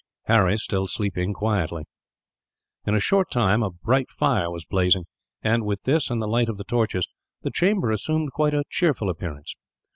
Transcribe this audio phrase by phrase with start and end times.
[0.23, 1.83] Harry still sleeping quietly.
[2.87, 5.05] In a short time a bright fire was blazing
[5.43, 7.07] and, with this and the light of the torches,
[7.43, 9.53] the chamber assumed quite a cheerful appearance.